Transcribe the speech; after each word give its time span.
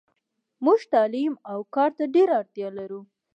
موږ 0.65 0.79
تعلیم 0.93 1.33
اوکارته 1.55 2.03
ډیره 2.15 2.33
اړتیالرو. 2.41 3.01